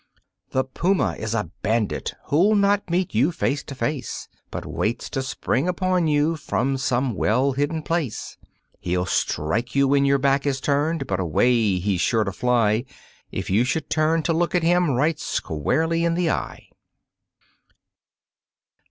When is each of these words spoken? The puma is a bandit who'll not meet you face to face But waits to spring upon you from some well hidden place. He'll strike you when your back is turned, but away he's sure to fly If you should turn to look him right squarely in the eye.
The 0.49 0.63
puma 0.63 1.15
is 1.19 1.35
a 1.35 1.51
bandit 1.61 2.15
who'll 2.25 2.55
not 2.55 2.89
meet 2.89 3.13
you 3.13 3.31
face 3.31 3.63
to 3.65 3.75
face 3.75 4.27
But 4.49 4.65
waits 4.65 5.11
to 5.11 5.21
spring 5.21 5.67
upon 5.67 6.07
you 6.07 6.37
from 6.37 6.79
some 6.79 7.13
well 7.13 7.51
hidden 7.51 7.83
place. 7.83 8.35
He'll 8.79 9.05
strike 9.05 9.75
you 9.75 9.87
when 9.87 10.03
your 10.05 10.17
back 10.17 10.47
is 10.47 10.59
turned, 10.59 11.05
but 11.05 11.19
away 11.19 11.77
he's 11.77 12.01
sure 12.01 12.23
to 12.23 12.31
fly 12.31 12.85
If 13.31 13.51
you 13.51 13.63
should 13.63 13.91
turn 13.91 14.23
to 14.23 14.33
look 14.33 14.53
him 14.55 14.89
right 14.89 15.19
squarely 15.19 16.03
in 16.03 16.15
the 16.15 16.31
eye. 16.31 16.69